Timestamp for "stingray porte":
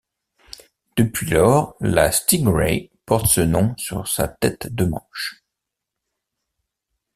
2.11-3.27